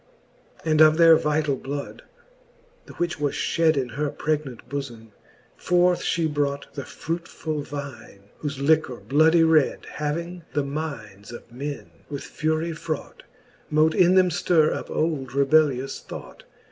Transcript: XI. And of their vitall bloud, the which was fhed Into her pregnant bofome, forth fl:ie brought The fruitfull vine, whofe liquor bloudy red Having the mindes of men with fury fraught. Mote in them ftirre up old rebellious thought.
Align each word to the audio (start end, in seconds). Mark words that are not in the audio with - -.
XI. 0.63 0.71
And 0.71 0.81
of 0.81 0.97
their 0.97 1.15
vitall 1.15 1.57
bloud, 1.57 2.01
the 2.87 2.93
which 2.93 3.19
was 3.19 3.35
fhed 3.35 3.77
Into 3.77 3.93
her 3.97 4.09
pregnant 4.09 4.67
bofome, 4.67 5.11
forth 5.55 6.03
fl:ie 6.03 6.25
brought 6.25 6.73
The 6.73 6.85
fruitfull 6.85 7.61
vine, 7.61 8.23
whofe 8.41 8.57
liquor 8.57 8.95
bloudy 8.95 9.43
red 9.43 9.85
Having 9.85 10.41
the 10.53 10.63
mindes 10.63 11.31
of 11.31 11.51
men 11.51 11.91
with 12.09 12.23
fury 12.23 12.73
fraught. 12.73 13.21
Mote 13.69 13.93
in 13.93 14.15
them 14.15 14.29
ftirre 14.29 14.73
up 14.75 14.89
old 14.89 15.35
rebellious 15.35 15.99
thought. 15.99 16.45